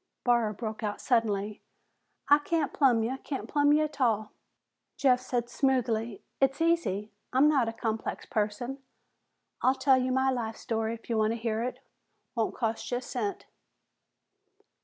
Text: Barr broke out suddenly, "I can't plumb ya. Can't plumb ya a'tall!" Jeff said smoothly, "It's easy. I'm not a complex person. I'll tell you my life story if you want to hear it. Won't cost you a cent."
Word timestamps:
Barr 0.23 0.51
broke 0.53 0.81
out 0.81 0.99
suddenly, 0.99 1.61
"I 2.27 2.39
can't 2.39 2.73
plumb 2.73 3.03
ya. 3.03 3.17
Can't 3.23 3.47
plumb 3.47 3.71
ya 3.71 3.83
a'tall!" 3.83 4.31
Jeff 4.97 5.21
said 5.21 5.47
smoothly, 5.47 6.23
"It's 6.39 6.59
easy. 6.59 7.11
I'm 7.31 7.47
not 7.47 7.69
a 7.69 7.71
complex 7.71 8.25
person. 8.25 8.79
I'll 9.61 9.75
tell 9.75 10.01
you 10.01 10.11
my 10.11 10.31
life 10.31 10.57
story 10.57 10.95
if 10.95 11.07
you 11.07 11.19
want 11.19 11.33
to 11.33 11.37
hear 11.37 11.61
it. 11.61 11.81
Won't 12.33 12.55
cost 12.55 12.89
you 12.89 12.97
a 12.97 13.01
cent." 13.03 13.45